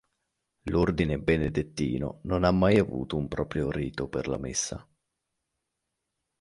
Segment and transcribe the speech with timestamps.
[0.63, 4.89] L'ordine benedettino non ha mai avuto un proprio rito per la Messa.